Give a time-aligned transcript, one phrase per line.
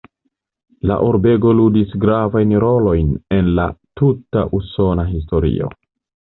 [0.91, 3.67] La urbego ludis gravajn rolojn en la
[4.03, 5.71] tuta usona historio.